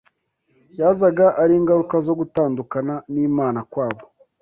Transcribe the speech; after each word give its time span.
yazaga 0.79 1.25
ari 1.41 1.53
ingaruka 1.59 1.95
zo 2.05 2.13
gutandukana 2.19 2.93
n’Imana 3.13 3.59
kwabo 3.71 4.03